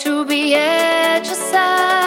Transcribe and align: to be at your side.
to 0.00 0.24
be 0.24 0.54
at 0.54 1.26
your 1.26 1.34
side. 1.34 1.99